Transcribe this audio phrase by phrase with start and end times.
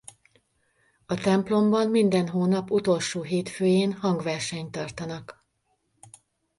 [1.05, 5.45] A templomban minden hónap utolsó hétfőjén hangversenyt tartanak.